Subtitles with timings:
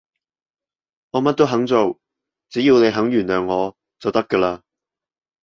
[1.11, 1.99] 我乜都肯做，
[2.49, 4.61] 只要你肯原諒我就得㗎喇